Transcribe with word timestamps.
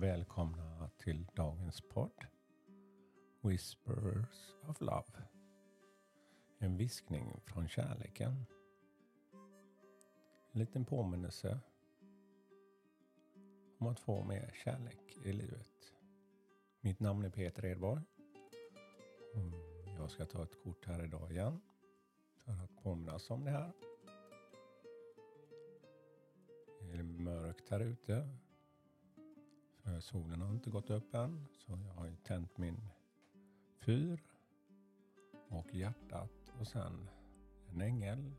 välkomna 0.00 0.90
till 0.98 1.26
dagens 1.34 1.80
podd 1.80 2.26
Whispers 3.40 4.54
of 4.68 4.80
Love. 4.80 5.24
En 6.58 6.76
viskning 6.76 7.40
från 7.44 7.68
kärleken. 7.68 8.46
En 10.52 10.60
liten 10.60 10.84
påminnelse 10.84 11.60
om 13.78 13.86
att 13.86 14.00
få 14.00 14.24
mer 14.24 14.54
kärlek 14.64 15.16
i 15.24 15.32
livet. 15.32 15.94
Mitt 16.80 17.00
namn 17.00 17.24
är 17.24 17.30
Peter 17.30 17.64
Edborg. 17.64 18.02
Jag 19.98 20.10
ska 20.10 20.24
ta 20.24 20.42
ett 20.42 20.62
kort 20.62 20.86
här 20.86 21.04
idag 21.04 21.32
igen 21.32 21.60
för 22.44 22.52
att 22.52 22.82
påminnas 22.82 23.30
om 23.30 23.44
det 23.44 23.50
här. 23.50 23.72
Det 26.80 26.98
är 26.98 27.02
mörkt 27.02 27.68
här 27.68 27.80
ute 27.80 28.28
Eh, 29.90 30.00
solen 30.00 30.40
har 30.40 30.50
inte 30.50 30.70
gått 30.70 30.90
upp 30.90 31.14
än. 31.14 31.46
Så 31.52 31.78
jag 31.86 31.94
har 31.94 32.06
ju 32.06 32.16
tänt 32.16 32.58
min 32.58 32.90
fyr 33.78 34.22
och 35.48 35.74
hjärtat 35.74 36.52
och 36.60 36.66
sen 36.66 37.10
en 37.68 37.80
ängel. 37.80 38.32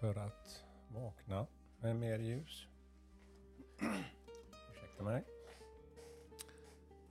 För 0.00 0.14
att 0.14 0.64
vakna 0.88 1.46
med 1.80 1.96
mer 1.96 2.18
ljus. 2.18 2.66
Ursäkta 4.70 5.04
mig. 5.04 5.24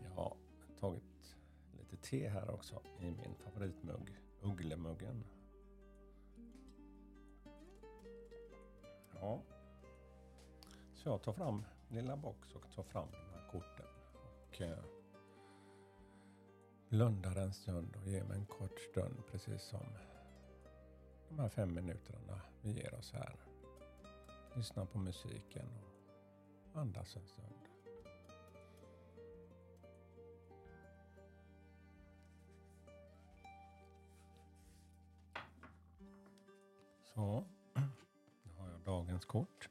Jag 0.03 0.09
har 0.09 0.37
tagit 0.79 1.37
lite 1.71 1.97
te 1.97 2.29
här 2.29 2.49
också 2.51 2.81
i 2.99 3.11
min 3.11 3.35
favoritmugg, 3.35 4.17
Ugglemuggen. 4.41 5.23
Ja. 9.13 9.41
Så 10.93 11.09
jag 11.09 11.21
tar 11.21 11.33
fram 11.33 11.63
lilla 11.91 12.15
box 12.15 12.55
och 12.55 12.71
tar 12.75 12.83
fram 12.83 13.07
de 13.11 13.33
här 13.33 13.47
korten. 13.51 13.85
Och 14.49 14.61
eh, 14.61 14.83
blundar 16.89 17.35
en 17.35 17.53
stund 17.53 17.95
och 17.95 18.07
ger 18.07 18.23
mig 18.23 18.37
en 18.37 18.45
kort 18.45 18.79
stund 18.79 19.23
precis 19.31 19.61
som 19.61 19.85
de 21.29 21.39
här 21.39 21.49
fem 21.49 21.73
minuterna 21.73 22.41
vi 22.61 22.71
ger 22.71 22.93
oss 22.93 23.13
här. 23.13 23.35
Lyssna 24.55 24.85
på 24.85 24.97
musiken 24.97 25.67
och 26.73 26.79
andas 26.81 27.15
en 27.15 27.27
stund. 27.27 27.47
Så, 37.03 37.45
nu 38.43 38.53
har 38.57 38.69
jag 38.69 38.79
dagens 38.79 39.25
kort. 39.25 39.69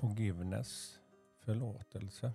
Forgiveness, 0.00 1.00
förlåtelse. 1.38 2.32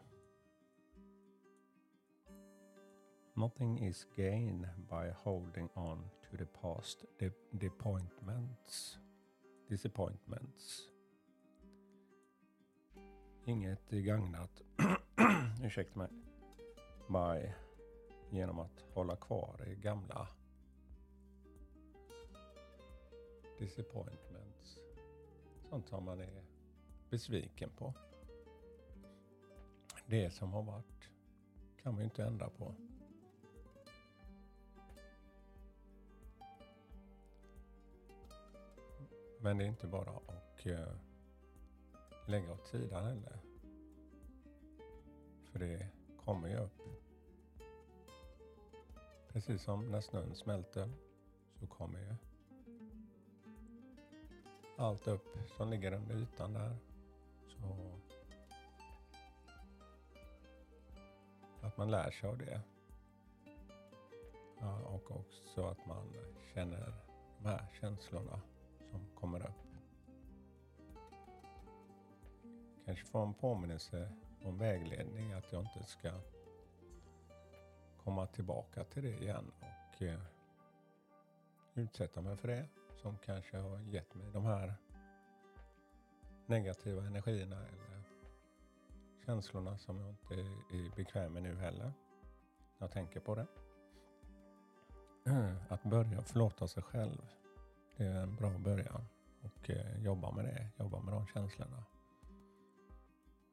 Nothing 3.34 3.88
is 3.88 4.08
gained 4.16 4.68
by 4.78 5.14
holding 5.16 5.70
on 5.74 6.10
to 6.22 6.38
the 6.38 6.46
past 6.46 7.06
disappointments. 7.60 8.98
disappointments. 9.68 10.90
Inget 13.46 13.94
är 13.94 14.02
gagnat, 14.02 14.62
ursäkta 15.64 16.00
mig, 16.00 16.10
by, 17.08 17.54
genom 18.30 18.60
att 18.60 18.86
hålla 18.94 19.16
kvar 19.16 19.68
i 19.68 19.76
gamla 19.76 20.28
disappointments. 23.60 24.80
Sånt 25.70 25.88
som 25.88 26.06
man 26.06 26.20
är 26.20 26.53
besviken 27.14 27.70
på. 27.70 27.94
Det 30.06 30.30
som 30.30 30.54
har 30.54 30.64
varit 30.64 31.10
kan 31.82 31.98
vi 31.98 32.04
inte 32.04 32.24
ändra 32.24 32.50
på. 32.50 32.76
Men 39.40 39.58
det 39.58 39.64
är 39.64 39.68
inte 39.68 39.88
bara 39.88 40.10
att 40.12 40.66
uh, 40.66 40.88
lägga 42.28 42.54
åt 42.54 42.68
sidan 42.68 43.06
heller. 43.06 43.40
För 45.44 45.60
det 45.60 45.88
kommer 46.26 46.50
ju 46.50 46.58
upp. 46.58 46.82
Precis 49.28 49.64
som 49.64 49.92
när 49.92 50.02
snön 50.02 50.36
smälter 50.36 50.92
så 51.60 51.68
kommer 51.68 52.00
ju 52.00 52.16
allt 54.78 55.08
upp 55.08 55.38
som 55.58 55.70
ligger 55.70 55.92
under 55.92 56.16
ytan 56.16 56.54
där 56.54 56.78
och 57.64 58.00
att 61.62 61.78
man 61.78 61.92
lär 61.92 62.12
sig 62.12 62.30
av 62.30 62.38
det. 62.38 62.62
Ja, 64.60 64.80
och 64.80 65.12
också 65.12 65.66
att 65.66 65.86
man 65.86 66.14
känner 66.54 66.94
de 67.38 67.46
här 67.46 67.68
känslorna 67.80 68.42
som 68.92 69.06
kommer 69.16 69.40
upp. 69.40 69.64
Kanske 72.86 73.06
få 73.06 73.20
en 73.20 73.34
påminnelse 73.34 74.12
och 74.44 74.62
vägledning 74.62 75.32
att 75.32 75.52
jag 75.52 75.62
inte 75.62 75.84
ska 75.84 76.12
komma 78.04 78.28
tillbaka 78.28 78.84
till 78.84 79.04
det 79.04 79.18
igen 79.18 79.52
och 79.60 80.02
eh, 80.02 80.20
utsätta 81.74 82.22
mig 82.22 82.38
för 82.38 82.48
det 82.48 82.68
som 82.96 83.18
kanske 83.18 83.58
har 83.58 83.80
gett 83.80 84.16
mig 84.16 84.32
de 84.34 84.46
här 84.46 84.74
negativa 86.54 87.06
energierna 87.06 87.56
eller 87.56 88.04
känslorna 89.26 89.78
som 89.78 90.00
jag 90.00 90.10
inte 90.10 90.34
är 90.76 90.96
bekväm 90.96 91.34
med 91.34 91.44
nu 91.44 91.56
heller. 91.56 91.94
Jag 92.78 92.92
tänker 92.92 93.20
på 93.20 93.36
det. 93.36 93.48
Eh, 95.26 95.54
att 95.70 95.84
börja 95.84 96.22
förlåta 96.22 96.68
sig 96.68 96.84
själv. 96.84 97.22
Det 97.98 98.04
är 98.04 98.24
en 98.24 98.36
bra 98.36 98.50
början. 98.50 99.06
Och 99.42 99.70
eh, 99.70 100.04
jobba 100.04 100.32
med 100.32 100.46
det. 100.46 100.68
Jobba 100.84 101.00
med 101.00 101.14
de 101.14 101.28
känslorna. 101.28 101.84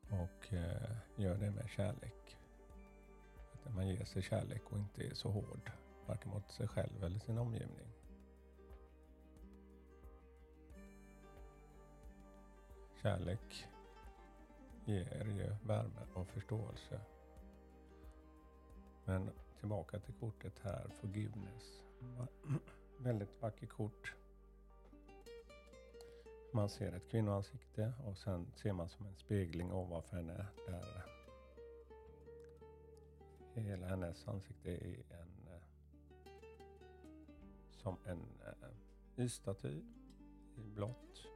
Och 0.09 0.53
eh, 0.53 0.97
gör 1.17 1.39
det 1.39 1.51
med 1.51 1.69
kärlek. 1.69 2.39
Att 3.53 3.75
man 3.75 3.89
ger 3.89 4.05
sig 4.05 4.23
kärlek 4.23 4.63
och 4.73 4.79
inte 4.79 5.03
är 5.07 5.15
så 5.15 5.31
hård. 5.31 5.71
Varken 6.07 6.31
mot 6.31 6.51
sig 6.51 6.69
själv 6.69 7.05
eller 7.05 7.19
sin 7.19 7.39
omgivning. 7.39 7.89
Kärlek 13.03 13.67
ger 14.85 15.25
ju 15.25 15.55
värme 15.67 16.01
och 16.15 16.29
förståelse. 16.29 17.01
Men 19.05 19.31
tillbaka 19.59 19.99
till 19.99 20.15
kortet 20.15 20.59
här, 20.63 20.91
forgiveness. 21.01 21.85
Väldigt 22.99 23.43
vackert 23.43 23.69
kort. 23.69 24.15
Man 26.53 26.69
ser 26.69 26.93
ett 26.93 27.11
kvinnoansikte 27.11 27.93
och 28.07 28.19
sen 28.19 28.47
ser 28.57 28.73
man 28.73 28.89
som 28.89 29.07
en 29.07 29.17
spegling 29.17 29.73
ovanför 29.73 30.17
henne 30.17 30.47
där 30.67 31.05
hela 33.55 33.87
hennes 33.87 34.29
ansikte 34.29 34.71
är 34.71 35.03
en 35.11 35.49
eh, 35.49 35.63
som 37.71 37.97
en 38.05 38.27
eh, 38.47 39.25
isstaty 39.25 39.83
i 40.57 40.63
blått 40.75 41.27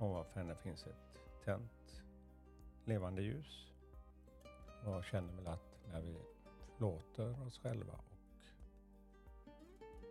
Ovanför 0.00 0.40
henne 0.40 0.54
finns 0.54 0.86
ett 0.86 1.18
tänt 1.44 2.02
levande 2.84 3.22
ljus. 3.22 3.72
Och 4.84 4.92
jag 4.92 5.04
känner 5.04 5.32
väl 5.34 5.46
att 5.46 5.78
när 5.92 6.00
vi 6.00 6.16
förlåter 6.58 7.46
oss 7.46 7.58
själva 7.58 8.00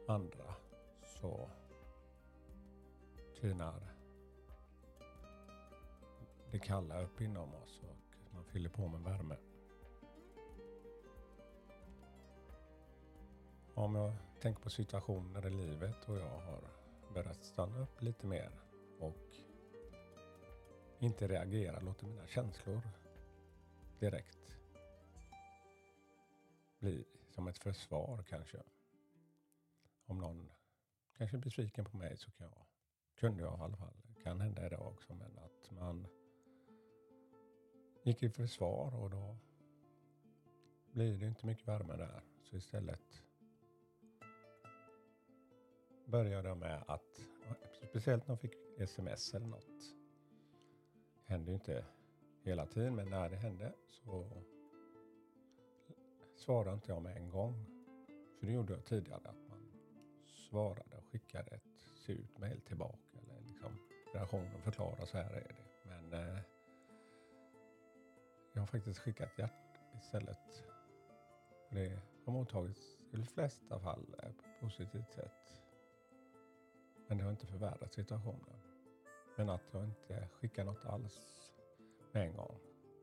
och 0.07 0.13
andra 0.13 0.55
så 1.05 1.49
tynar 3.41 3.81
det 6.51 6.59
kalla 6.59 7.01
upp 7.01 7.21
inom 7.21 7.55
oss 7.55 7.81
och 7.83 8.33
man 8.33 8.45
fyller 8.45 8.69
på 8.69 8.87
med 8.87 9.01
värme. 9.01 9.35
Om 13.73 13.95
jag 13.95 14.13
tänker 14.41 14.61
på 14.61 14.69
situationer 14.69 15.47
i 15.47 15.49
livet 15.49 16.09
och 16.09 16.17
jag 16.17 16.39
har 16.39 16.61
börjat 17.13 17.43
stanna 17.43 17.79
upp 17.79 18.01
lite 18.01 18.25
mer 18.25 18.51
och 18.99 19.48
inte 20.99 21.27
reagera, 21.27 21.79
låter 21.79 22.05
mina 22.05 22.27
känslor 22.27 22.81
direkt 23.99 24.55
bli 26.79 27.05
som 27.29 27.47
ett 27.47 27.57
försvar 27.57 28.23
kanske. 28.29 28.63
Om 30.05 30.17
någon 30.17 30.51
kanske 31.17 31.37
är 31.37 31.41
besviken 31.41 31.85
på 31.85 31.97
mig 31.97 32.17
så 32.17 32.31
kan 32.31 32.47
jag, 32.47 32.65
kunde 33.15 33.43
jag 33.43 33.59
i 33.59 33.61
alla 33.61 33.77
fall, 33.77 33.93
kan 34.23 34.41
hända 34.41 34.65
idag 34.65 34.87
också, 34.87 35.13
men 35.13 35.37
att 35.37 35.71
man 35.71 36.07
gick 38.03 38.23
i 38.23 38.29
försvar 38.29 38.95
och 38.95 39.09
då 39.09 39.37
blir 40.91 41.17
det 41.17 41.27
inte 41.27 41.45
mycket 41.45 41.67
värme 41.67 41.97
där. 41.97 42.23
Så 42.43 42.57
istället 42.57 43.23
började 46.05 46.47
jag 46.47 46.57
med 46.57 46.83
att, 46.87 47.21
speciellt 47.89 48.27
när 48.27 48.31
jag 48.31 48.39
fick 48.39 48.55
sms 48.77 49.33
eller 49.33 49.47
något, 49.47 49.98
händer 51.29 51.47
ju 51.47 51.53
inte 51.53 51.85
hela 52.43 52.65
tiden, 52.65 52.95
men 52.95 53.09
när 53.09 53.29
det 53.29 53.35
hände 53.35 53.73
så 53.89 54.25
svarade 56.35 56.73
inte 56.73 56.91
jag 56.91 57.01
med 57.01 57.17
en 57.17 57.29
gång. 57.29 57.65
För 58.39 58.45
det 58.47 58.53
gjorde 58.53 58.73
jag 58.73 58.85
tidigare, 58.85 59.17
att 59.17 59.49
man 59.49 59.71
svarade 60.49 60.95
och 60.97 61.05
skickade 61.05 61.51
ett 61.51 61.79
surt 61.95 62.37
mejl 62.37 62.61
tillbaka. 62.61 63.19
Eller 63.21 63.41
liksom 63.49 63.77
reaktionen 64.13 64.61
förklara 64.61 65.05
så 65.05 65.17
här 65.17 65.33
är 65.33 65.47
det. 65.47 65.89
Men 65.89 66.13
eh, 66.13 66.39
jag 68.53 68.61
har 68.61 68.67
faktiskt 68.67 68.99
skickat 68.99 69.39
hjärt 69.39 69.79
istället. 69.97 70.63
Det 71.69 71.99
har 72.25 72.33
mottagits 72.33 72.97
i 73.11 73.15
de 73.15 73.25
flesta 73.25 73.79
fall 73.79 74.15
eh, 74.23 74.31
på 74.31 74.45
ett 74.45 74.59
positivt 74.61 75.11
sätt. 75.11 75.61
Men 77.07 77.17
det 77.17 77.23
har 77.23 77.31
inte 77.31 77.47
förvärrat 77.47 77.93
situationen. 77.93 78.68
Men 79.39 79.49
att 79.49 79.73
jag 79.73 79.83
inte 79.83 80.27
skickar 80.33 80.65
något 80.65 80.85
alls 80.85 81.51
med 82.11 82.23
en 82.23 82.35
gång, 82.35 82.55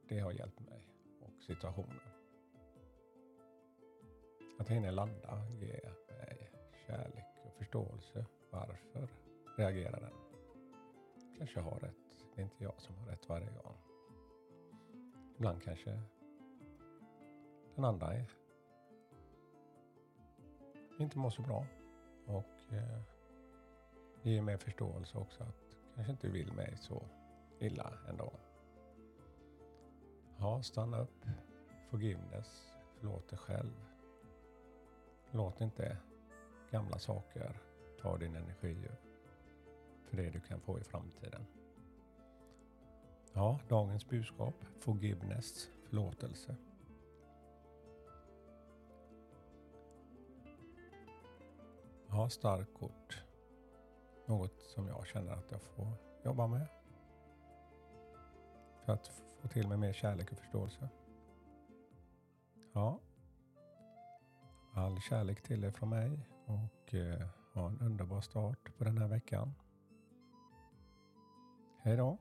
det 0.08 0.18
har 0.18 0.32
hjälpt 0.32 0.60
mig 0.60 0.80
och 1.20 1.42
situationen. 1.42 2.00
Att 4.58 4.68
hinna 4.68 4.90
landa 4.90 5.46
ger 5.60 5.94
mig 6.08 6.50
kärlek 6.86 7.24
och 7.46 7.52
förståelse. 7.52 8.26
Varför 8.50 9.08
reagerar 9.56 10.00
den? 10.00 10.12
Kanske 11.38 11.60
har 11.60 11.78
rätt. 11.78 12.26
Det 12.34 12.40
är 12.40 12.44
inte 12.44 12.64
jag 12.64 12.80
som 12.80 12.94
har 12.98 13.06
rätt 13.06 13.28
varje 13.28 13.50
gång. 13.50 13.76
Ibland 15.36 15.62
kanske 15.62 16.00
den 17.74 17.84
andra 17.84 18.14
är 18.14 18.26
inte 20.98 21.18
mår 21.18 21.30
så 21.30 21.42
bra. 21.42 21.66
Och 22.26 22.72
eh, 22.72 23.00
det 24.22 24.30
ger 24.30 24.42
mig 24.42 24.58
förståelse 24.58 25.18
också 25.18 25.42
att 25.42 25.66
kanske 25.96 26.12
inte 26.12 26.28
vill 26.28 26.52
mig 26.52 26.76
så 26.76 27.02
illa 27.58 27.92
ändå. 28.08 28.32
Ja, 30.38 30.62
stanna 30.62 30.98
upp. 30.98 31.26
Forgiveness. 31.90 32.72
Förlåt 32.98 33.28
dig 33.28 33.38
själv. 33.38 33.72
Låt 35.30 35.60
inte 35.60 35.96
gamla 36.70 36.98
saker 36.98 37.60
ta 38.00 38.16
din 38.16 38.36
energi 38.36 38.76
för 40.04 40.16
det 40.16 40.30
du 40.30 40.40
kan 40.40 40.60
få 40.60 40.78
i 40.78 40.84
framtiden. 40.84 41.46
Ja, 43.32 43.60
dagens 43.68 44.08
budskap. 44.08 44.54
Forgiveness. 44.78 45.68
Förlåtelse. 45.88 46.56
Ja, 52.08 52.28
starkt 52.28 52.74
kort. 52.74 53.25
Något 54.26 54.62
som 54.62 54.88
jag 54.88 55.06
känner 55.06 55.32
att 55.32 55.50
jag 55.50 55.62
får 55.62 55.92
jobba 56.24 56.46
med. 56.46 56.66
För 58.84 58.92
att 58.92 59.22
få 59.40 59.48
till 59.48 59.68
mig 59.68 59.78
mer 59.78 59.92
kärlek 59.92 60.32
och 60.32 60.38
förståelse. 60.38 60.88
Ja. 62.72 63.00
All 64.74 65.00
kärlek 65.00 65.42
till 65.42 65.64
er 65.64 65.70
från 65.70 65.88
mig 65.88 66.28
och 66.46 66.94
eh, 66.94 67.28
ha 67.54 67.68
en 67.68 67.80
underbar 67.80 68.20
start 68.20 68.76
på 68.78 68.84
den 68.84 68.98
här 68.98 69.08
veckan. 69.08 69.54
Hej 71.82 71.96
då! 71.96 72.18